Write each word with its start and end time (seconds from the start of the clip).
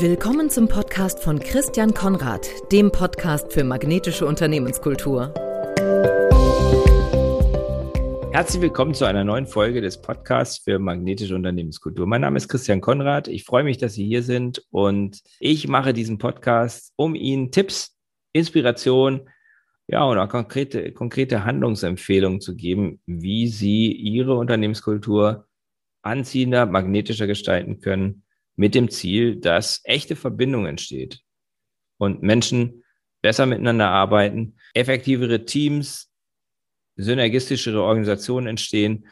Willkommen 0.00 0.48
zum 0.48 0.68
Podcast 0.68 1.24
von 1.24 1.40
Christian 1.40 1.92
Konrad, 1.92 2.48
dem 2.70 2.92
Podcast 2.92 3.52
für 3.52 3.64
magnetische 3.64 4.26
Unternehmenskultur. 4.26 5.34
Herzlich 8.30 8.62
willkommen 8.62 8.94
zu 8.94 9.06
einer 9.06 9.24
neuen 9.24 9.48
Folge 9.48 9.80
des 9.80 10.00
Podcasts 10.00 10.58
für 10.58 10.78
magnetische 10.78 11.34
Unternehmenskultur. 11.34 12.06
Mein 12.06 12.20
Name 12.20 12.36
ist 12.36 12.46
Christian 12.46 12.80
Konrad. 12.80 13.26
Ich 13.26 13.42
freue 13.42 13.64
mich, 13.64 13.78
dass 13.78 13.94
Sie 13.94 14.06
hier 14.06 14.22
sind 14.22 14.64
und 14.70 15.20
ich 15.40 15.66
mache 15.66 15.92
diesen 15.92 16.18
Podcast, 16.18 16.92
um 16.94 17.16
Ihnen 17.16 17.50
Tipps, 17.50 17.98
Inspiration, 18.32 19.28
ja, 19.88 20.04
und 20.04 20.16
auch 20.16 20.28
konkrete, 20.28 20.92
konkrete 20.92 21.44
Handlungsempfehlungen 21.44 22.40
zu 22.40 22.54
geben, 22.54 23.00
wie 23.06 23.48
Sie 23.48 23.90
Ihre 23.90 24.36
Unternehmenskultur 24.36 25.48
anziehender, 26.02 26.66
magnetischer 26.66 27.26
gestalten 27.26 27.80
können, 27.80 28.22
mit 28.58 28.74
dem 28.74 28.90
Ziel, 28.90 29.36
dass 29.36 29.80
echte 29.84 30.16
Verbindung 30.16 30.66
entsteht 30.66 31.20
und 31.96 32.22
Menschen 32.22 32.82
besser 33.22 33.46
miteinander 33.46 33.88
arbeiten, 33.88 34.56
effektivere 34.74 35.44
Teams, 35.44 36.10
synergistischere 36.96 37.80
Organisationen 37.80 38.48
entstehen 38.48 39.06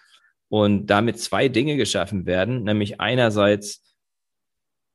und 0.49 0.87
damit 0.87 1.21
zwei 1.21 1.49
Dinge 1.49 1.77
geschaffen 1.77 2.27
werden, 2.27 2.65
nämlich 2.65 3.01
einerseits 3.01 3.97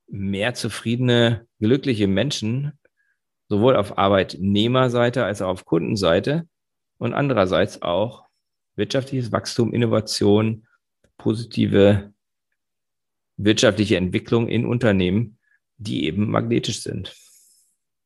mehr 0.08 0.54
zufriedene, 0.54 1.48
glückliche 1.60 2.08
Menschen, 2.08 2.74
sowohl 3.48 3.78
auf 3.78 3.98
Arbeitnehmerseite 3.98 5.24
als 5.24 5.42
auch 5.42 5.50
auf 5.50 5.64
Kundenseite 5.64 6.46
und 6.98 7.14
andererseits 7.14 7.82
auch 7.82 8.26
wirtschaftliches 8.76 9.32
Wachstum, 9.32 9.74
Innovation, 9.74 10.68
positive 11.18 12.14
wirtschaftliche 13.38 13.98
Entwicklung 13.98 14.48
in 14.48 14.66
Unternehmen, 14.66 15.38
die 15.78 16.06
eben 16.06 16.30
magnetisch 16.30 16.82
sind. 16.82 17.16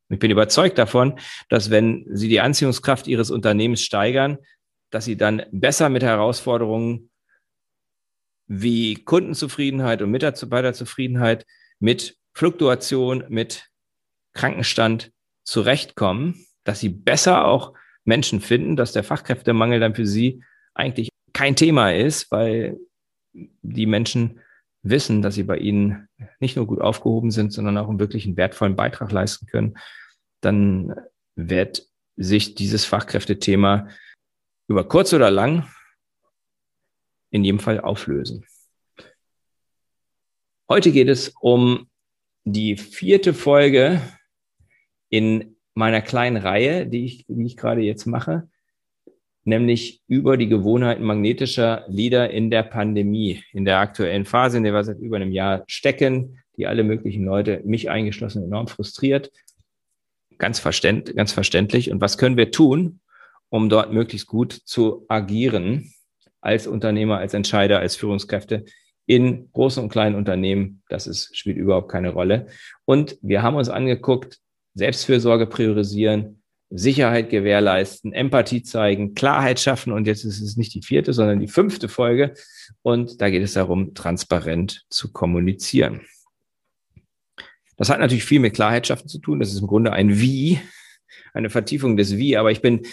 Ich 0.10 0.20
bin 0.20 0.32
überzeugt 0.32 0.78
davon, 0.78 1.20
dass 1.50 1.72
wenn 1.72 2.06
Sie 2.12 2.30
die 2.30 2.40
Anziehungskraft 2.40 3.08
Ihres 3.08 3.32
Unternehmens 3.32 3.82
steigern, 3.82 4.38
dass 4.92 5.06
Sie 5.06 5.18
dann 5.18 5.44
besser 5.52 5.90
mit 5.90 6.04
Herausforderungen 6.04 7.10
wie 8.48 8.96
Kundenzufriedenheit 8.96 10.02
und 10.02 10.12
Mitarbeiterzufriedenheit, 10.12 11.46
mit 11.80 12.18
Fluktuation, 12.34 13.26
mit 13.30 13.68
Krankenstand 14.34 15.12
zurechtkommen, 15.44 16.46
dass 16.64 16.80
Sie 16.80 16.90
besser 16.90 17.46
auch 17.46 17.74
Menschen 18.04 18.42
finden, 18.42 18.76
dass 18.76 18.92
der 18.92 19.04
Fachkräftemangel 19.04 19.80
dann 19.80 19.96
für 19.96 20.06
Sie 20.06 20.44
eigentlich 20.74 21.10
kein 21.34 21.56
Thema 21.56 21.92
ist, 21.92 22.32
weil 22.32 22.78
die 23.34 23.86
Menschen 23.86 24.40
wissen, 24.86 25.22
dass 25.22 25.36
sie 25.36 25.44
bei 25.44 25.58
ihnen 25.58 26.08
nicht 26.40 26.56
nur 26.56 26.68
gut 26.68 26.80
aufgehoben 26.80 27.32
sind, 27.32 27.52
sondern 27.52 27.78
auch 27.78 27.90
einen 27.90 28.00
wirklichen 28.00 28.38
wertvollen 28.38 28.76
Beitrag 28.76 29.12
leisten 29.12 29.48
können, 29.48 29.78
dann 30.42 30.96
wird 31.36 31.88
sich 32.16 32.56
dieses 32.56 32.86
Fachkräftethema 32.86 33.90
über 34.68 34.88
kurz 34.88 35.12
oder 35.14 35.32
lang 35.32 35.68
in 37.32 37.44
jedem 37.44 37.60
Fall 37.60 37.82
auflösen. 37.82 38.46
Heute 40.70 40.92
geht 40.92 41.10
es 41.10 41.30
um 41.42 41.90
die 42.44 42.78
vierte 42.78 43.34
Folge 43.34 44.02
in 45.10 45.58
meiner 45.74 46.02
kleinen 46.02 46.38
Reihe, 46.38 46.88
die 46.88 47.06
ich, 47.06 47.26
die 47.28 47.46
ich 47.46 47.58
gerade 47.58 47.82
jetzt 47.82 48.06
mache 48.06 48.48
nämlich 49.46 50.02
über 50.08 50.38
die 50.38 50.50
Gewohnheiten 50.50 51.04
magnetischer 51.04 51.86
Leader 51.88 52.30
in 52.32 52.50
der 52.50 52.64
Pandemie, 52.64 53.44
in 53.54 53.64
der 53.64 53.78
aktuellen 53.78 54.26
Phase, 54.26 54.58
in 54.58 54.64
der 54.64 54.74
wir 54.74 54.84
seit 54.84 55.00
über 55.00 55.16
einem 55.16 55.32
Jahr 55.32 55.64
stecken, 55.68 56.40
die 56.58 56.68
alle 56.68 56.84
möglichen 56.84 57.24
Leute, 57.24 57.62
mich 57.64 57.90
eingeschlossen, 57.90 58.44
enorm 58.44 58.68
frustriert. 58.68 59.32
Ganz, 60.38 60.60
verständ, 60.60 61.16
ganz 61.16 61.32
verständlich. 61.32 61.92
Und 61.92 62.02
was 62.02 62.18
können 62.18 62.38
wir 62.38 62.52
tun, 62.52 63.00
um 63.50 63.70
dort 63.70 63.94
möglichst 63.94 64.28
gut 64.28 64.52
zu 64.52 65.06
agieren 65.08 65.94
als 66.42 66.68
Unternehmer, 66.68 67.20
als 67.20 67.34
Entscheider, 67.34 67.80
als 67.80 67.96
Führungskräfte 67.96 68.66
in 69.06 69.50
großen 69.54 69.84
und 69.84 69.90
kleinen 69.90 70.16
Unternehmen? 70.16 70.82
Das 70.90 71.08
ist, 71.08 71.38
spielt 71.38 71.58
überhaupt 71.58 71.90
keine 71.90 72.10
Rolle. 72.10 72.48
Und 72.86 73.18
wir 73.22 73.44
haben 73.44 73.56
uns 73.56 73.70
angeguckt, 73.70 74.40
Selbstfürsorge 74.74 75.46
priorisieren, 75.46 76.42
Sicherheit 76.78 77.30
gewährleisten, 77.30 78.14
Empathie 78.14 78.64
zeigen, 78.64 79.14
Klarheit 79.14 79.60
schaffen. 79.60 79.94
Und 79.94 80.08
jetzt 80.08 80.24
ist 80.24 80.42
es 80.42 80.58
nicht 80.58 80.74
die 80.74 80.82
vierte, 80.82 81.14
sondern 81.14 81.40
die 81.40 81.48
fünfte 81.48 81.88
Folge. 81.88 82.34
Und 82.82 83.22
da 83.22 83.30
geht 83.30 83.44
es 83.44 83.54
darum, 83.54 83.94
transparent 83.94 84.86
zu 84.90 85.12
kommunizieren. 85.12 86.02
Das 87.78 87.90
hat 87.90 88.00
natürlich 88.00 88.26
viel 88.26 88.40
mit 88.40 88.54
Klarheit 88.54 88.88
schaffen 88.88 89.08
zu 89.08 89.20
tun. 89.20 89.40
Das 89.40 89.52
ist 89.52 89.60
im 89.60 89.68
Grunde 89.68 89.92
ein 89.94 90.20
Wie, 90.20 90.60
eine 91.34 91.50
Vertiefung 91.50 91.98
des 91.98 92.18
Wie. 92.18 92.38
Aber 92.38 92.52
ich 92.52 92.62
bin 92.62 92.86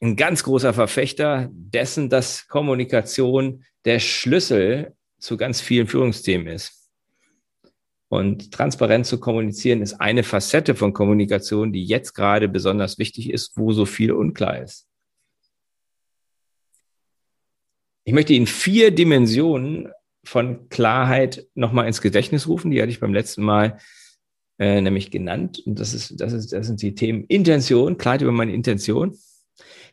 ein 0.00 0.16
ganz 0.16 0.42
großer 0.42 0.74
Verfechter 0.74 1.48
dessen, 1.52 2.08
dass 2.10 2.48
Kommunikation 2.48 3.64
der 3.84 4.00
Schlüssel 4.00 4.94
zu 5.18 5.36
ganz 5.36 5.60
vielen 5.60 5.86
Führungsthemen 5.86 6.48
ist. 6.48 6.81
Und 8.12 8.52
transparent 8.52 9.06
zu 9.06 9.18
kommunizieren 9.18 9.80
ist 9.80 9.94
eine 9.94 10.22
Facette 10.22 10.74
von 10.74 10.92
Kommunikation, 10.92 11.72
die 11.72 11.82
jetzt 11.82 12.12
gerade 12.12 12.46
besonders 12.46 12.98
wichtig 12.98 13.30
ist, 13.30 13.56
wo 13.56 13.72
so 13.72 13.86
viel 13.86 14.12
unklar 14.12 14.62
ist. 14.62 14.86
Ich 18.04 18.12
möchte 18.12 18.34
Ihnen 18.34 18.46
vier 18.46 18.90
Dimensionen 18.90 19.88
von 20.24 20.68
Klarheit 20.68 21.46
nochmal 21.54 21.86
ins 21.86 22.02
Gedächtnis 22.02 22.46
rufen. 22.46 22.70
Die 22.70 22.82
hatte 22.82 22.90
ich 22.90 23.00
beim 23.00 23.14
letzten 23.14 23.44
Mal 23.44 23.78
äh, 24.58 24.82
nämlich 24.82 25.10
genannt. 25.10 25.62
Und 25.64 25.78
das, 25.78 25.94
ist, 25.94 26.20
das, 26.20 26.34
ist, 26.34 26.52
das 26.52 26.66
sind 26.66 26.82
die 26.82 26.94
Themen 26.94 27.24
Intention, 27.28 27.96
Klarheit 27.96 28.20
über 28.20 28.32
meine 28.32 28.52
Intention, 28.52 29.16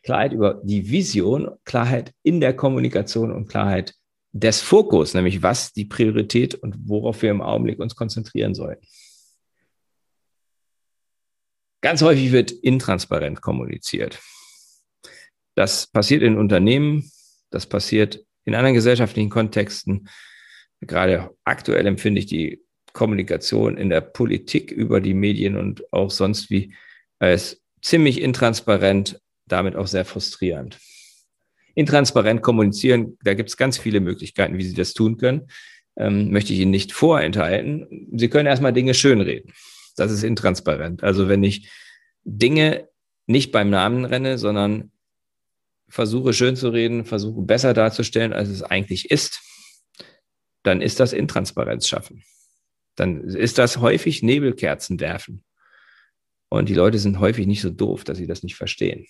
Klarheit 0.03 0.34
über 0.34 0.59
die 0.66 0.91
Vision, 0.91 1.51
Klarheit 1.63 2.12
in 2.24 2.41
der 2.41 2.53
Kommunikation 2.53 3.31
und 3.31 3.47
Klarheit 3.47 3.96
des 4.32 4.62
Fokus, 4.62 5.14
nämlich 5.14 5.42
was 5.42 5.74
die 5.74 5.86
Priorität 5.86 6.56
und 6.56 6.76
worauf 6.88 7.22
wir 7.22 7.32
im 7.32 7.42
Augenblick 7.42 7.80
uns 7.80 7.96
konzentrieren 7.96 8.54
sollen. 8.54 8.78
Ganz 11.82 12.02
häufig 12.02 12.32
wird 12.32 12.52
intransparent 12.52 13.42
kommuniziert. 13.42 14.20
Das 15.56 15.88
passiert 15.88 16.24
in 16.24 16.38
Unternehmen, 16.38 17.10
das 17.50 17.66
passiert 17.66 18.24
in 18.46 18.54
anderen 18.54 18.76
gesellschaftlichen 18.76 19.30
Kontexten. 19.30 20.10
Gerade 20.82 21.36
aktuell 21.44 21.86
empfinde 21.88 22.20
ich 22.20 22.28
die 22.28 22.62
Kommunikation 22.94 23.78
in 23.78 23.90
der 23.90 24.02
Politik 24.02 24.72
über 24.72 25.02
die 25.02 25.14
Medien 25.14 25.56
und 25.56 25.92
auch 25.94 26.12
sonst 26.12 26.50
wie 26.50 26.74
als 27.20 27.62
ziemlich 27.82 28.22
intransparent, 28.22 29.22
damit 29.48 29.76
auch 29.76 29.88
sehr 29.88 30.06
frustrierend 30.06 30.78
intransparent 31.75 32.41
kommunizieren. 32.41 33.18
Da 33.24 33.34
gibt 33.34 33.50
es 33.50 33.57
ganz 33.57 33.78
viele 33.78 34.00
Möglichkeiten, 34.00 34.57
wie 34.57 34.63
Sie 34.63 34.74
das 34.74 34.94
tun 34.94 35.18
können. 35.18 35.47
Ähm, 35.97 36.31
möchte 36.31 36.53
ich 36.53 36.59
Ihnen 36.59 36.72
nicht 36.72 36.94
vorenthalten. 36.94 38.09
Sie 38.13 38.30
können 38.30 38.47
erstmal 38.47 38.74
Dinge 38.74 38.94
schönreden. 38.94 39.53
Das 39.96 40.12
ist 40.12 40.24
intransparent. 40.24 41.03
Also 41.03 41.28
wenn 41.28 41.44
ich 41.44 41.69
Dinge 42.24 42.88
nicht 43.28 43.52
beim 43.52 43.69
Namen 43.69 44.06
renne, 44.06 44.38
sondern 44.38 44.91
versuche 45.90 46.34
schön 46.34 46.56
zu 46.56 46.69
reden, 46.69 47.06
versuche 47.06 47.41
besser 47.41 47.74
darzustellen, 47.74 48.34
als 48.34 48.50
es 48.50 48.63
eigentlich 48.63 49.12
ist, 49.12 49.41
dann 50.63 50.81
ist 50.81 51.00
das 51.00 51.13
Intransparenz 51.13 51.88
schaffen. 51.88 52.24
Dann 52.96 53.24
ist 53.24 53.57
das 53.57 53.78
häufig 53.78 54.24
Nebelkerzen 54.24 55.00
werfen. 55.00 55.44
Und 56.50 56.69
die 56.69 56.74
Leute 56.74 57.00
sind 57.00 57.19
häufig 57.19 57.47
nicht 57.47 57.62
so 57.62 57.69
doof, 57.69 58.03
dass 58.03 58.18
sie 58.18 58.28
das 58.28 58.44
nicht 58.44 58.56
verstehen. 58.56 59.06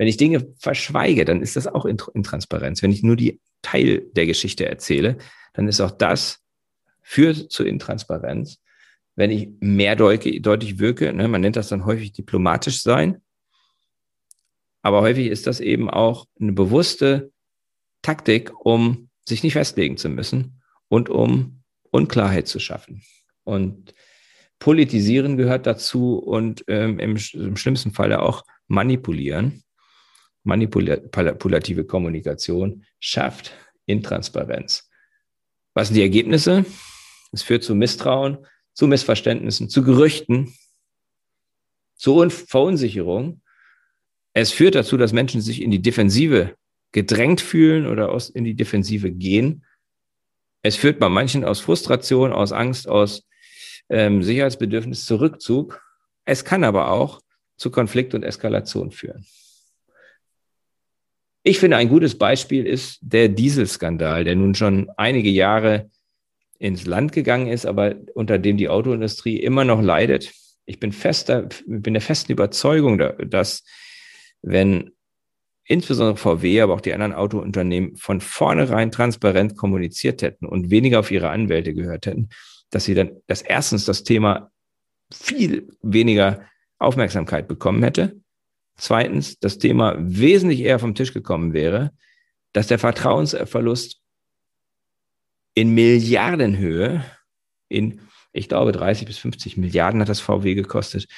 Wenn 0.00 0.08
ich 0.08 0.16
Dinge 0.16 0.50
verschweige, 0.56 1.26
dann 1.26 1.42
ist 1.42 1.56
das 1.56 1.66
auch 1.66 1.84
Intransparenz. 1.84 2.82
Wenn 2.82 2.90
ich 2.90 3.02
nur 3.02 3.16
die 3.16 3.38
Teil 3.60 4.00
der 4.12 4.24
Geschichte 4.24 4.64
erzähle, 4.64 5.18
dann 5.52 5.68
ist 5.68 5.78
auch 5.82 5.90
das 5.90 6.38
führt 7.02 7.52
zu 7.52 7.64
Intransparenz. 7.64 8.62
Wenn 9.14 9.30
ich 9.30 9.50
mehrdeutig 9.60 10.78
wirke, 10.78 11.12
ne, 11.12 11.28
man 11.28 11.42
nennt 11.42 11.56
das 11.56 11.68
dann 11.68 11.84
häufig 11.84 12.14
diplomatisch 12.14 12.80
sein, 12.80 13.20
aber 14.80 15.02
häufig 15.02 15.26
ist 15.26 15.46
das 15.46 15.60
eben 15.60 15.90
auch 15.90 16.26
eine 16.40 16.52
bewusste 16.52 17.30
Taktik, 18.00 18.58
um 18.64 19.10
sich 19.28 19.42
nicht 19.42 19.52
festlegen 19.52 19.98
zu 19.98 20.08
müssen 20.08 20.62
und 20.88 21.10
um 21.10 21.60
Unklarheit 21.90 22.48
zu 22.48 22.58
schaffen. 22.58 23.02
Und 23.44 23.92
politisieren 24.60 25.36
gehört 25.36 25.66
dazu 25.66 26.16
und 26.16 26.64
ähm, 26.68 26.98
im, 26.98 27.18
im 27.34 27.56
schlimmsten 27.56 27.92
Falle 27.92 28.22
auch 28.22 28.44
manipulieren 28.66 29.62
manipulative 30.44 31.84
Kommunikation 31.84 32.84
schafft 32.98 33.52
Intransparenz. 33.86 34.90
Was 35.74 35.88
sind 35.88 35.96
die 35.96 36.02
Ergebnisse? 36.02 36.64
Es 37.32 37.42
führt 37.42 37.62
zu 37.62 37.74
Misstrauen, 37.74 38.46
zu 38.72 38.86
Missverständnissen, 38.86 39.68
zu 39.68 39.82
Gerüchten, 39.82 40.54
zu 41.94 42.28
Verunsicherung. 42.30 43.42
Es 44.32 44.52
führt 44.52 44.74
dazu, 44.74 44.96
dass 44.96 45.12
Menschen 45.12 45.40
sich 45.40 45.60
in 45.60 45.70
die 45.70 45.82
Defensive 45.82 46.56
gedrängt 46.92 47.40
fühlen 47.40 47.86
oder 47.86 48.10
aus, 48.10 48.30
in 48.30 48.44
die 48.44 48.54
Defensive 48.54 49.10
gehen. 49.10 49.64
Es 50.62 50.76
führt 50.76 50.98
bei 50.98 51.08
manchen 51.08 51.44
aus 51.44 51.60
Frustration, 51.60 52.32
aus 52.32 52.52
Angst, 52.52 52.88
aus 52.88 53.26
ähm, 53.88 54.22
Sicherheitsbedürfnis 54.22 55.04
zu 55.04 55.16
Rückzug. 55.20 55.82
Es 56.24 56.44
kann 56.44 56.64
aber 56.64 56.90
auch 56.90 57.20
zu 57.56 57.70
Konflikt 57.70 58.14
und 58.14 58.22
Eskalation 58.22 58.90
führen. 58.90 59.26
Ich 61.42 61.58
finde, 61.58 61.78
ein 61.78 61.88
gutes 61.88 62.18
Beispiel 62.18 62.66
ist 62.66 62.98
der 63.00 63.28
Dieselskandal, 63.28 64.24
der 64.24 64.36
nun 64.36 64.54
schon 64.54 64.90
einige 64.96 65.30
Jahre 65.30 65.90
ins 66.58 66.86
Land 66.86 67.12
gegangen 67.12 67.46
ist, 67.46 67.64
aber 67.64 67.94
unter 68.14 68.38
dem 68.38 68.58
die 68.58 68.68
Autoindustrie 68.68 69.38
immer 69.38 69.64
noch 69.64 69.80
leidet. 69.80 70.32
Ich 70.66 70.78
bin 70.78 70.92
fester, 70.92 71.48
bin 71.66 71.94
der 71.94 72.02
festen 72.02 72.32
Überzeugung, 72.32 73.02
dass 73.28 73.64
wenn 74.42 74.90
insbesondere 75.64 76.16
VW, 76.16 76.60
aber 76.60 76.74
auch 76.74 76.80
die 76.80 76.92
anderen 76.92 77.14
Autounternehmen 77.14 77.96
von 77.96 78.20
vornherein 78.20 78.90
transparent 78.90 79.56
kommuniziert 79.56 80.20
hätten 80.20 80.46
und 80.46 80.70
weniger 80.70 81.00
auf 81.00 81.10
ihre 81.10 81.30
Anwälte 81.30 81.72
gehört 81.72 82.06
hätten, 82.06 82.28
dass 82.70 82.84
sie 82.84 82.94
dann, 82.94 83.12
dass 83.26 83.40
erstens 83.40 83.84
das 83.84 84.02
Thema 84.02 84.50
viel 85.12 85.68
weniger 85.80 86.44
Aufmerksamkeit 86.78 87.48
bekommen 87.48 87.82
hätte. 87.82 88.20
Zweitens, 88.80 89.38
das 89.38 89.58
Thema 89.58 89.94
wesentlich 89.98 90.60
eher 90.60 90.78
vom 90.78 90.94
Tisch 90.94 91.12
gekommen 91.12 91.52
wäre, 91.52 91.92
dass 92.54 92.66
der 92.66 92.78
Vertrauensverlust 92.78 94.00
in 95.54 95.74
Milliardenhöhe, 95.74 97.04
in, 97.68 98.00
ich 98.32 98.48
glaube, 98.48 98.72
30 98.72 99.06
bis 99.06 99.18
50 99.18 99.58
Milliarden 99.58 100.00
hat 100.00 100.08
das 100.08 100.20
VW 100.20 100.54
gekostet, 100.54 101.08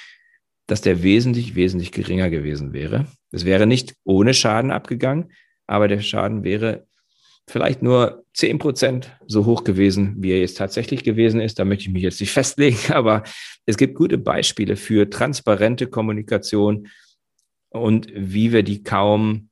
dass 0.67 0.81
der 0.81 1.05
wesentlich, 1.05 1.55
wesentlich 1.55 1.93
geringer 1.93 2.31
gewesen 2.31 2.73
wäre. 2.73 3.07
Es 3.31 3.45
wäre 3.45 3.69
nicht 3.69 3.95
ohne 4.03 4.35
Schaden 4.35 4.73
abgegangen, 4.73 5.31
aber 5.69 5.87
der 5.87 6.01
Schaden 6.01 6.43
wäre 6.43 6.89
vielleicht 7.47 7.81
nur 7.81 8.25
10 8.35 8.59
Prozent 8.59 9.17
so 9.29 9.47
hoch 9.47 9.63
gewesen, 9.63 10.17
wie 10.19 10.33
er 10.33 10.41
jetzt 10.41 10.59
tatsächlich 10.59 11.05
gewesen 11.05 11.41
ist. 11.41 11.61
Da 11.61 11.65
möchte 11.65 11.85
ich 11.85 11.93
mich 11.93 12.03
jetzt 12.03 12.21
nicht 12.21 12.33
festlegen, 12.33 12.93
aber 12.93 13.23
es 13.67 13.77
gibt 13.77 13.95
gute 13.95 14.19
Beispiele 14.19 14.75
für 14.75 15.09
transparente 15.09 15.87
Kommunikation 15.87 16.89
und 17.73 18.09
wie 18.15 18.53
wir 18.53 18.63
die 18.63 18.83
kaum 18.83 19.49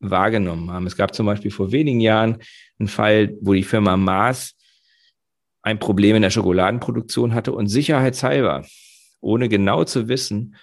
wahrgenommen 0.00 0.70
haben. 0.70 0.86
Es 0.86 0.96
gab 0.96 1.14
zum 1.14 1.26
Beispiel 1.26 1.50
vor 1.50 1.72
wenigen 1.72 2.00
Jahren 2.00 2.38
einen 2.78 2.88
Fall, 2.88 3.34
wo 3.40 3.54
die 3.54 3.62
Firma 3.62 3.96
Mars 3.96 4.54
ein 5.62 5.78
Problem 5.78 6.16
in 6.16 6.22
der 6.22 6.30
Schokoladenproduktion 6.30 7.34
hatte 7.34 7.52
und 7.52 7.68
sicherheitshalber, 7.68 8.64
ohne 9.20 9.48
genau 9.48 9.84
zu 9.84 10.08
wissen, 10.08 10.56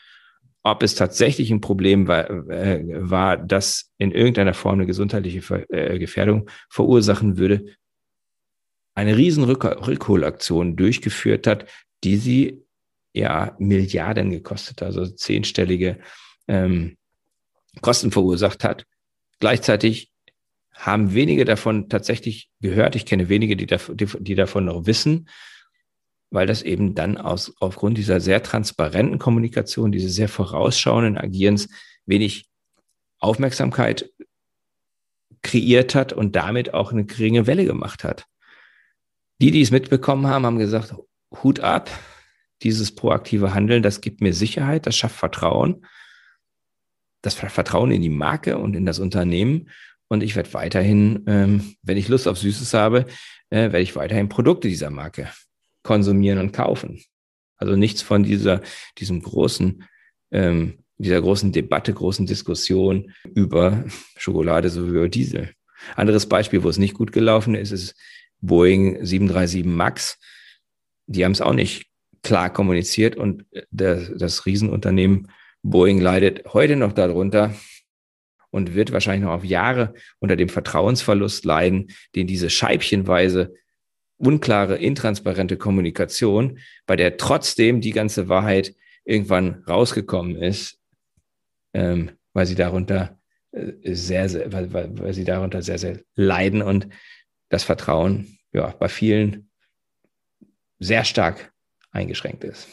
ob 0.63 0.81
es 0.81 0.95
tatsächlich 0.95 1.51
ein 1.51 1.59
Problem 1.59 2.07
war, 2.07 2.29
äh, 2.49 2.81
war 2.87 3.37
das 3.37 3.91
in 3.97 4.11
irgendeiner 4.11 4.53
Form 4.53 4.75
eine 4.75 4.85
gesundheitliche 4.85 5.41
Ver 5.41 5.69
äh, 5.69 5.99
Gefährdung 5.99 6.49
verursachen 6.69 7.37
würde, 7.37 7.65
eine 8.95 9.17
riesen 9.17 9.43
Rückholaktion 9.43 10.77
durchgeführt 10.77 11.47
hat, 11.47 11.65
die 12.03 12.15
sie 12.15 12.63
ja 13.13 13.55
Milliarden 13.59 14.29
gekostet, 14.29 14.81
also 14.83 15.05
zehnstellige 15.05 15.99
ähm, 16.47 16.97
Kosten 17.81 18.11
verursacht 18.11 18.63
hat. 18.63 18.85
Gleichzeitig 19.39 20.11
haben 20.73 21.13
wenige 21.13 21.45
davon 21.45 21.89
tatsächlich 21.89 22.49
gehört. 22.61 22.95
Ich 22.95 23.05
kenne 23.05 23.29
wenige, 23.29 23.55
die, 23.55 23.67
die, 23.67 24.07
die 24.19 24.35
davon 24.35 24.65
noch 24.65 24.85
wissen 24.85 25.27
weil 26.33 26.47
das 26.47 26.63
eben 26.63 26.95
dann 26.95 27.17
aus, 27.17 27.53
aufgrund 27.59 27.99
dieser 27.99 28.19
sehr 28.19 28.41
transparenten 28.41 29.19
Kommunikation, 29.19 29.91
dieses 29.91 30.15
sehr 30.15 30.27
vorausschauenden 30.27 31.15
Agierens 31.15 31.69
wenig 32.07 32.49
Aufmerksamkeit 33.19 34.09
kreiert 35.43 35.93
hat 35.93 36.11
und 36.11 36.35
damit 36.35 36.73
auch 36.73 36.91
eine 36.91 37.05
geringe 37.05 37.45
Welle 37.45 37.65
gemacht 37.65 38.03
hat. 38.03 38.25
Die, 39.41 39.51
die 39.51 39.61
es 39.61 39.69
mitbekommen 39.69 40.25
haben, 40.25 40.47
haben 40.47 40.57
gesagt, 40.57 40.95
Hut 41.43 41.59
ab, 41.59 41.91
dieses 42.63 42.95
proaktive 42.95 43.53
Handeln, 43.53 43.83
das 43.83 44.01
gibt 44.01 44.19
mir 44.19 44.33
Sicherheit, 44.33 44.87
das 44.87 44.95
schafft 44.95 45.15
Vertrauen, 45.15 45.85
das 47.23 47.33
Vertrauen 47.33 47.91
in 47.91 48.03
die 48.03 48.09
Marke 48.09 48.59
und 48.59 48.75
in 48.75 48.85
das 48.85 48.99
Unternehmen. 48.99 49.69
Und 50.09 50.21
ich 50.21 50.35
werde 50.35 50.53
weiterhin, 50.53 51.23
ähm, 51.25 51.75
wenn 51.81 51.97
ich 51.97 52.09
Lust 52.09 52.27
auf 52.27 52.37
Süßes 52.37 52.75
habe, 52.75 53.07
äh, 53.49 53.71
werde 53.71 53.81
ich 53.81 53.95
weiterhin 53.95 54.29
Produkte 54.29 54.67
dieser 54.67 54.91
Marke 54.91 55.29
konsumieren 55.81 56.37
und 56.37 56.51
kaufen. 56.51 57.01
Also 57.57 57.75
nichts 57.75 58.01
von 58.01 58.23
dieser, 58.23 58.61
diesem 58.97 59.21
großen, 59.21 59.85
ähm, 60.31 60.79
dieser 60.97 61.21
großen 61.21 61.51
Debatte, 61.51 61.93
großen 61.93 62.25
Diskussion 62.25 63.11
über 63.33 63.85
Schokolade 64.17 64.69
sowie 64.69 65.09
Diesel. 65.09 65.53
Anderes 65.95 66.27
Beispiel, 66.27 66.63
wo 66.63 66.69
es 66.69 66.77
nicht 66.77 66.93
gut 66.93 67.11
gelaufen 67.11 67.55
ist, 67.55 67.71
ist 67.71 67.95
Boeing 68.41 69.05
737 69.05 69.65
MAX. 69.65 70.19
Die 71.07 71.23
haben 71.23 71.31
es 71.31 71.41
auch 71.41 71.53
nicht 71.53 71.87
klar 72.21 72.51
kommuniziert 72.51 73.15
und 73.15 73.45
das, 73.71 74.11
das 74.15 74.45
Riesenunternehmen 74.45 75.29
Boeing 75.63 75.99
leidet 75.99 76.53
heute 76.53 76.75
noch 76.75 76.93
darunter 76.93 77.53
und 78.51 78.75
wird 78.75 78.91
wahrscheinlich 78.91 79.23
noch 79.23 79.33
auf 79.33 79.43
Jahre 79.43 79.95
unter 80.19 80.35
dem 80.35 80.49
Vertrauensverlust 80.49 81.45
leiden, 81.45 81.89
den 82.15 82.27
diese 82.27 82.49
scheibchenweise 82.49 83.55
unklare, 84.17 84.77
intransparente 84.77 85.57
Kommunikation, 85.57 86.59
bei 86.85 86.95
der 86.95 87.17
trotzdem 87.17 87.81
die 87.81 87.91
ganze 87.91 88.29
Wahrheit 88.29 88.75
irgendwann 89.05 89.63
rausgekommen 89.67 90.35
ist, 90.35 90.79
ähm, 91.73 92.11
weil 92.33 92.45
sie 92.45 92.55
darunter 92.55 93.19
äh, 93.51 93.93
sehr, 93.93 94.29
sehr 94.29 94.51
weil, 94.53 94.71
weil, 94.71 94.99
weil 94.99 95.13
sie 95.13 95.25
darunter 95.25 95.61
sehr, 95.61 95.77
sehr 95.77 95.99
leiden 96.15 96.61
und 96.61 96.87
das 97.49 97.63
Vertrauen 97.63 98.37
ja 98.51 98.67
bei 98.67 98.87
vielen 98.87 99.49
sehr 100.79 101.05
stark 101.05 101.53
eingeschränkt 101.91 102.43
ist. 102.43 102.67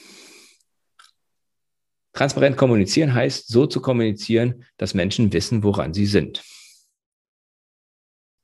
Transparent 2.13 2.57
kommunizieren 2.57 3.15
heißt, 3.15 3.49
so 3.49 3.67
zu 3.67 3.81
kommunizieren, 3.81 4.65
dass 4.77 4.95
Menschen 4.95 5.33
wissen, 5.33 5.63
woran 5.63 5.95
sie 5.95 6.07
sind. 6.07 6.43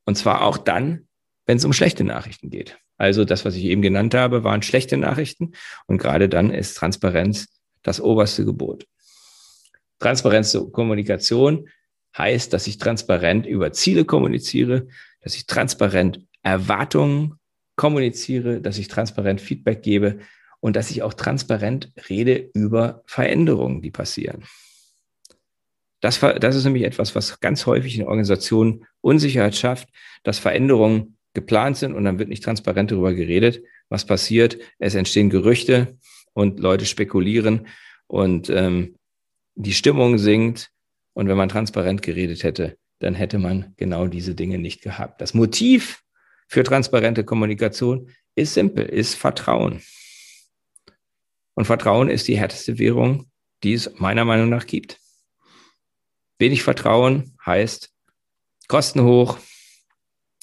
Und 0.04 0.16
zwar 0.16 0.42
auch 0.42 0.56
dann, 0.56 1.08
wenn 1.46 1.56
es 1.56 1.64
um 1.64 1.72
schlechte 1.72 2.04
Nachrichten 2.04 2.50
geht. 2.50 2.78
Also 2.96 3.24
das, 3.24 3.44
was 3.44 3.56
ich 3.56 3.64
eben 3.64 3.82
genannt 3.82 4.14
habe, 4.14 4.44
waren 4.44 4.62
schlechte 4.62 4.96
Nachrichten. 4.96 5.52
Und 5.86 5.98
gerade 5.98 6.28
dann 6.28 6.50
ist 6.50 6.76
Transparenz 6.76 7.48
das 7.82 8.00
oberste 8.00 8.44
Gebot. 8.44 8.86
Transparenz 9.98 10.50
zur 10.50 10.70
Kommunikation 10.72 11.68
heißt, 12.16 12.52
dass 12.52 12.66
ich 12.66 12.78
transparent 12.78 13.46
über 13.46 13.72
Ziele 13.72 14.04
kommuniziere, 14.04 14.86
dass 15.20 15.34
ich 15.34 15.46
transparent 15.46 16.24
Erwartungen 16.42 17.34
kommuniziere, 17.76 18.60
dass 18.60 18.78
ich 18.78 18.88
transparent 18.88 19.40
Feedback 19.40 19.82
gebe 19.82 20.20
und 20.66 20.74
dass 20.74 20.90
ich 20.90 21.04
auch 21.04 21.14
transparent 21.14 21.92
rede 22.10 22.50
über 22.52 23.04
Veränderungen, 23.06 23.82
die 23.82 23.92
passieren. 23.92 24.42
Das, 26.00 26.18
das 26.18 26.56
ist 26.56 26.64
nämlich 26.64 26.82
etwas, 26.82 27.14
was 27.14 27.38
ganz 27.38 27.66
häufig 27.66 27.96
in 27.96 28.02
Organisationen 28.02 28.84
Unsicherheit 29.00 29.54
schafft, 29.54 29.88
dass 30.24 30.40
Veränderungen 30.40 31.18
geplant 31.34 31.76
sind 31.76 31.94
und 31.94 32.02
dann 32.02 32.18
wird 32.18 32.28
nicht 32.28 32.42
transparent 32.42 32.90
darüber 32.90 33.14
geredet, 33.14 33.62
was 33.90 34.06
passiert. 34.06 34.58
Es 34.80 34.96
entstehen 34.96 35.30
Gerüchte 35.30 35.98
und 36.32 36.58
Leute 36.58 36.84
spekulieren 36.84 37.68
und 38.08 38.50
ähm, 38.50 38.96
die 39.54 39.72
Stimmung 39.72 40.18
sinkt. 40.18 40.72
Und 41.12 41.28
wenn 41.28 41.36
man 41.36 41.48
transparent 41.48 42.02
geredet 42.02 42.42
hätte, 42.42 42.76
dann 42.98 43.14
hätte 43.14 43.38
man 43.38 43.72
genau 43.76 44.08
diese 44.08 44.34
Dinge 44.34 44.58
nicht 44.58 44.82
gehabt. 44.82 45.20
Das 45.20 45.32
Motiv 45.32 46.02
für 46.48 46.64
transparente 46.64 47.22
Kommunikation 47.22 48.10
ist 48.34 48.54
simpel, 48.54 48.84
ist 48.86 49.14
Vertrauen. 49.14 49.80
Und 51.56 51.64
Vertrauen 51.64 52.10
ist 52.10 52.28
die 52.28 52.38
härteste 52.38 52.78
Währung, 52.78 53.30
die 53.64 53.72
es 53.72 53.98
meiner 53.98 54.26
Meinung 54.26 54.50
nach 54.50 54.66
gibt. 54.66 55.00
Wenig 56.38 56.62
Vertrauen 56.62 57.36
heißt 57.44 57.90
Kosten 58.68 59.02
hoch, 59.02 59.38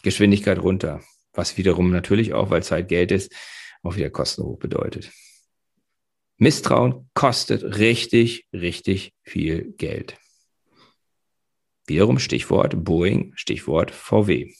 Geschwindigkeit 0.02 0.58
runter, 0.58 1.02
was 1.34 1.56
wiederum 1.58 1.92
natürlich 1.92 2.34
auch, 2.34 2.50
weil 2.50 2.64
Zeit 2.64 2.90
Geld 2.90 3.12
ist, 3.12 3.32
auch 3.84 3.96
wieder 3.96 4.10
Kosten 4.10 4.44
hoch 4.44 4.58
bedeutet. 4.58 5.12
Misstrauen 6.38 7.10
kostet 7.14 7.78
richtig, 7.78 8.48
richtig 8.52 9.14
viel 9.22 9.74
Geld. 9.74 10.18
Wiederum 11.86 12.18
Stichwort 12.18 12.84
Boeing, 12.84 13.34
Stichwort 13.36 13.92
VW. 13.92 14.52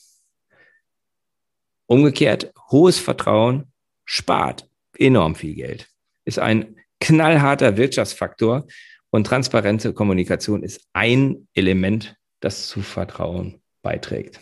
Umgekehrt, 1.88 2.54
hohes 2.70 3.00
Vertrauen 3.00 3.74
spart 4.06 4.70
enorm 4.98 5.34
viel 5.34 5.56
Geld, 5.56 5.90
ist 6.26 6.40
ein 6.40 6.76
knallharter 7.00 7.78
Wirtschaftsfaktor 7.78 8.66
und 9.10 9.28
transparente 9.28 9.94
Kommunikation 9.94 10.64
ist 10.64 10.88
ein 10.94 11.48
Element, 11.54 12.16
das 12.40 12.68
zu 12.68 12.82
Vertrauen 12.82 13.62
beiträgt. 13.82 14.40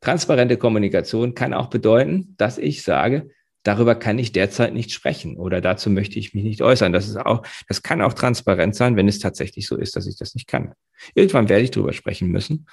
Transparente 0.00 0.58
Kommunikation 0.58 1.34
kann 1.34 1.54
auch 1.54 1.68
bedeuten, 1.68 2.34
dass 2.36 2.58
ich 2.58 2.82
sage, 2.82 3.30
darüber 3.62 3.94
kann 3.94 4.18
ich 4.18 4.32
derzeit 4.32 4.74
nicht 4.74 4.92
sprechen 4.92 5.38
oder 5.38 5.60
dazu 5.60 5.88
möchte 5.88 6.18
ich 6.18 6.34
mich 6.34 6.44
nicht 6.44 6.62
äußern. 6.62 6.92
Das 6.92 7.08
ist 7.08 7.16
auch, 7.16 7.42
das 7.68 7.82
kann 7.82 8.02
auch 8.02 8.12
transparent 8.12 8.76
sein, 8.76 8.96
wenn 8.96 9.08
es 9.08 9.18
tatsächlich 9.18 9.66
so 9.66 9.76
ist, 9.76 9.96
dass 9.96 10.06
ich 10.06 10.16
das 10.18 10.34
nicht 10.34 10.46
kann. 10.46 10.74
Irgendwann 11.14 11.48
werde 11.48 11.64
ich 11.64 11.70
darüber 11.70 11.94
sprechen 11.94 12.28
müssen. 12.28 12.66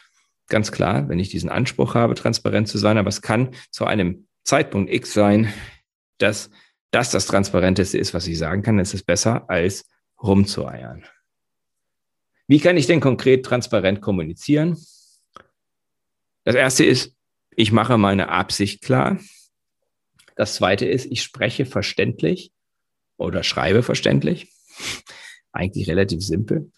Ganz 0.49 0.73
klar, 0.73 1.07
wenn 1.07 1.19
ich 1.19 1.29
diesen 1.29 1.49
Anspruch 1.49 1.95
habe, 1.95 2.13
transparent 2.13 2.67
zu 2.67 2.77
sein, 2.77 2.97
aber 2.97 3.07
es 3.07 3.21
kann 3.21 3.51
zu 3.71 3.85
einem 3.85 4.27
Zeitpunkt 4.43 4.91
X 4.91 5.13
sein, 5.13 5.53
dass 6.17 6.49
das 6.91 7.09
das 7.11 7.25
Transparenteste 7.25 7.97
ist, 7.97 8.13
was 8.13 8.27
ich 8.27 8.37
sagen 8.37 8.63
kann, 8.63 8.79
ist 8.79 8.93
es 8.93 9.03
besser, 9.03 9.49
als 9.49 9.89
rumzueiern. 10.21 11.05
Wie 12.47 12.59
kann 12.59 12.77
ich 12.77 12.85
denn 12.85 12.99
konkret 12.99 13.45
transparent 13.45 14.01
kommunizieren? 14.01 14.77
Das 16.43 16.55
erste 16.55 16.83
ist, 16.83 17.15
ich 17.55 17.71
mache 17.71 17.97
meine 17.97 18.29
Absicht 18.29 18.81
klar. 18.81 19.19
Das 20.35 20.55
zweite 20.55 20.85
ist, 20.85 21.05
ich 21.05 21.23
spreche 21.23 21.65
verständlich 21.65 22.51
oder 23.17 23.43
schreibe 23.43 23.83
verständlich. 23.83 24.51
Eigentlich 25.51 25.89
relativ 25.89 26.21
simpel. 26.23 26.71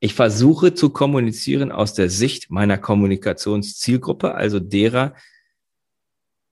Ich 0.00 0.14
versuche 0.14 0.74
zu 0.74 0.90
kommunizieren 0.90 1.72
aus 1.72 1.92
der 1.92 2.08
Sicht 2.08 2.50
meiner 2.50 2.78
Kommunikationszielgruppe, 2.78 4.34
also 4.34 4.60
derer, 4.60 5.14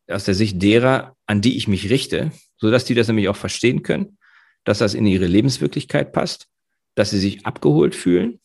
aus 0.09 0.25
der 0.25 0.35
Sicht 0.35 0.63
derer, 0.63 1.17
an 1.27 1.41
die 1.41 1.57
ich 1.57 1.69
mich 1.69 1.91
richte, 1.91 2.33
so 2.57 2.71
dass 2.71 2.85
die 2.85 2.95
das 2.95 3.09
nämlich 3.09 3.29
auch 3.29 3.37
verstehen 3.37 3.83
können, 3.83 4.19
dass 4.65 4.79
das 4.79 4.95
in 4.95 5.07
ihre 5.07 5.27
Lebenswirklichkeit 5.27 6.13
passt, 6.13 6.49
dass 6.95 7.11
sie 7.11 7.19
sich 7.19 7.47
abgeholt 7.47 7.95
fühlen. 7.95 8.41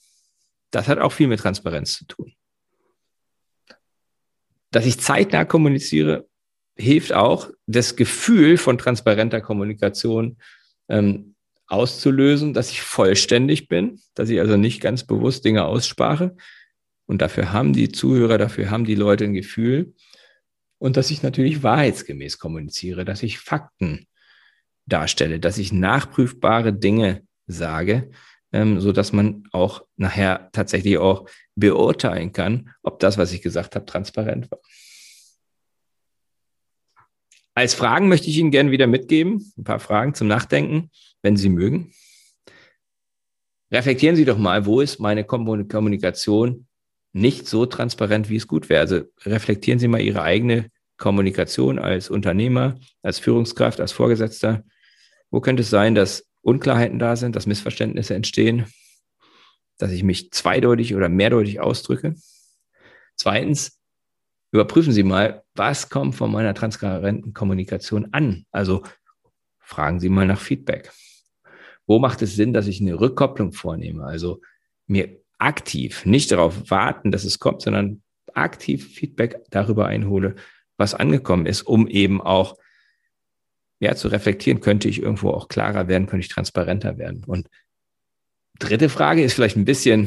Das 0.72 0.88
hat 0.88 1.00
auch 1.00 1.12
viel 1.12 1.27
mit 1.27 1.39
Transparenz 1.39 1.98
zu 1.98 2.06
tun. 2.06 2.34
Dass 4.72 4.86
ich 4.86 5.00
zeitnah 5.00 5.46
kommuniziere, 5.46 6.27
hilft 6.77 7.13
auch, 7.13 7.50
das 7.68 7.96
Gefühl 7.96 8.58
von 8.58 8.77
transparenter 8.77 9.41
Kommunikation 9.41 10.38
ähm, 10.89 11.36
auszulösen, 11.68 12.53
dass 12.53 12.72
ich 12.72 12.82
vollständig 12.82 13.68
bin, 13.68 14.00
dass 14.13 14.30
ich 14.30 14.39
also 14.39 14.58
nicht 14.58 14.82
ganz 14.82 15.06
bewusst 15.06 15.46
Dinge 15.46 15.65
ausspare. 15.65 16.36
Und 17.06 17.22
dafür 17.22 17.51
haben 17.51 17.74
die 17.74 17.89
Zuhörer, 17.91 18.38
dafür 18.38 18.70
haben 18.70 18.86
die 18.86 18.96
Leute 18.96 19.25
ein 19.25 19.34
Gefühl. 19.34 19.94
Und 20.82 20.98
dass 20.98 21.12
ich 21.12 21.22
natürlich 21.22 21.62
wahrheitsgemäß 21.62 22.40
kommuniziere, 22.40 23.06
dass 23.06 23.22
ich 23.22 23.38
Fakten 23.38 24.08
darstelle, 24.88 25.40
dass 25.40 25.60
ich 25.60 25.72
nachprüfbare 25.72 26.74
Dinge 26.74 27.22
sage, 27.46 28.10
ähm, 28.52 28.80
so 28.82 28.92
dass 28.92 29.14
man 29.14 29.44
auch 29.52 29.86
nachher 29.96 30.50
tatsächlich 30.54 30.98
auch 30.98 31.30
beurteilen 31.56 32.34
kann, 32.34 32.72
ob 32.82 32.98
das, 32.98 33.20
was 33.20 33.32
ich 33.32 33.44
gesagt 33.44 33.76
habe, 33.76 33.86
transparent 33.86 34.50
war. 34.50 34.60
Als 37.54 37.76
Fragen 37.76 38.08
möchte 38.08 38.32
ich 38.32 38.40
Ihnen 38.40 38.50
gerne 38.50 38.72
wieder 38.72 38.88
mitgeben, 38.88 39.54
ein 39.60 39.64
paar 39.64 39.80
Fragen 39.80 40.16
zum 40.16 40.28
Nachdenken, 40.28 40.90
wenn 41.22 41.38
Sie 41.38 41.50
mögen. 41.50 41.94
Reflektieren 43.72 44.16
Sie 44.16 44.26
doch 44.26 44.40
mal, 44.40 44.66
wo 44.66 44.82
ist 44.82 45.00
meine 45.00 45.26
Kommunikation 45.26 46.66
nicht 47.13 47.48
so 47.48 47.65
transparent, 47.65 48.30
wie 48.30 48.38
es 48.38 48.48
gut 48.48 48.70
wäre. 48.70 48.82
Also 48.82 49.01
reflektieren 49.25 49.80
Sie 49.80 49.88
mal 49.88 50.01
Ihre 50.01 50.22
eigene 50.22 50.70
Kommunikation 50.98 51.80
als 51.80 52.10
Unternehmer, 52.10 52.75
als 53.01 53.20
Führungskraft, 53.20 53.82
als 53.82 53.91
Vorgesetzter. 53.91 54.63
Wo 55.30 55.41
könnte 55.41 55.62
es 55.62 55.70
sein, 55.70 55.96
dass 55.96 56.27
Unklarheiten 56.41 57.00
da 57.00 57.15
sind, 57.15 57.36
dass 57.36 57.48
Missverständnisse 57.48 58.13
entstehen, 58.13 58.65
dass 59.77 59.91
ich 59.91 60.03
mich 60.03 60.32
zweideutig 60.32 60.96
oder 60.96 61.10
mehrdeutig 61.10 61.60
ausdrücke? 61.60 62.15
Zweitens, 63.15 63.80
überprüfen 64.51 64.94
Sie 64.94 65.03
mal, 65.03 65.44
was 65.56 65.89
kommt 65.89 66.15
von 66.15 66.32
meiner 66.32 66.53
transparenten 66.53 67.34
Kommunikation 67.34 68.10
an? 68.13 68.46
Also 68.51 68.84
fragen 69.60 70.00
Sie 70.00 70.10
mal 70.10 70.27
nach 70.27 70.39
Feedback. 70.39 70.91
Wo 71.88 72.00
macht 72.00 72.22
es 72.22 72.36
Sinn, 72.36 72.53
dass 72.53 72.68
ich 72.68 72.80
eine 72.80 73.00
Rückkopplung 73.00 73.53
vornehme? 73.53 74.06
Also 74.06 74.41
mir 74.88 75.20
aktiv, 75.41 76.05
nicht 76.05 76.31
darauf 76.31 76.69
warten, 76.69 77.12
dass 77.12 77.24
es 77.24 77.39
kommt, 77.39 77.62
sondern 77.62 78.01
aktiv 78.33 78.93
Feedback 78.93 79.41
darüber 79.50 79.88
einhole, 79.88 80.36
was 80.77 80.93
angekommen 80.93 81.45
ist, 81.45 81.63
um 81.63 81.88
eben 81.88 82.21
auch 82.21 82.57
ja, 83.79 83.95
zu 83.95 84.10
reflektieren, 84.10 84.62
könnte 84.62 84.88
ich 84.88 85.01
irgendwo 85.01 85.31
auch 85.31 85.48
klarer 85.48 85.88
werden, 85.88 86.05
könnte 86.05 86.25
ich 86.25 86.31
transparenter 86.31 86.98
werden. 87.00 87.24
Und 87.25 87.48
dritte 88.60 88.89
Frage 88.89 89.24
ist 89.24 89.33
vielleicht 89.33 89.57
ein 89.57 89.65
bisschen, 89.65 90.03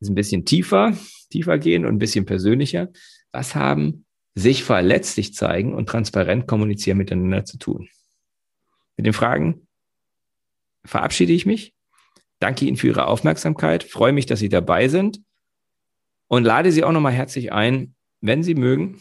ist 0.00 0.08
ein 0.08 0.14
bisschen 0.14 0.46
tiefer, 0.46 0.96
tiefer 1.30 1.58
gehen 1.58 1.84
und 1.84 1.94
ein 1.94 1.98
bisschen 1.98 2.24
persönlicher. 2.24 2.88
Was 3.32 3.54
haben 3.54 4.06
sich 4.34 4.64
verletzlich 4.64 5.34
zeigen 5.34 5.74
und 5.74 5.88
transparent 5.88 6.46
kommunizieren 6.46 6.96
miteinander 6.96 7.44
zu 7.44 7.58
tun? 7.58 7.88
Mit 8.96 9.04
den 9.06 9.12
Fragen 9.12 9.66
verabschiede 10.84 11.34
ich 11.34 11.44
mich. 11.44 11.74
Danke 12.40 12.64
Ihnen 12.64 12.76
für 12.76 12.88
Ihre 12.88 13.06
Aufmerksamkeit. 13.06 13.84
Freue 13.84 14.12
mich, 14.12 14.26
dass 14.26 14.40
Sie 14.40 14.48
dabei 14.48 14.88
sind 14.88 15.20
und 16.26 16.44
lade 16.44 16.72
Sie 16.72 16.82
auch 16.84 16.92
nochmal 16.92 17.12
herzlich 17.12 17.52
ein, 17.52 17.94
wenn 18.20 18.42
Sie 18.42 18.54
mögen, 18.54 19.00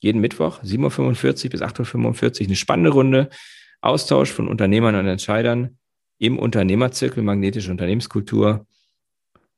jeden 0.00 0.20
Mittwoch, 0.20 0.62
7.45 0.62 1.44
Uhr 1.44 1.50
bis 1.50 1.62
8.45 1.62 2.40
Uhr, 2.40 2.46
eine 2.46 2.56
spannende 2.56 2.90
Runde. 2.90 3.30
Austausch 3.80 4.30
von 4.30 4.48
Unternehmern 4.48 4.94
und 4.94 5.06
Entscheidern 5.06 5.78
im 6.18 6.38
Unternehmerzirkel 6.38 7.22
Magnetische 7.22 7.70
Unternehmenskultur. 7.70 8.66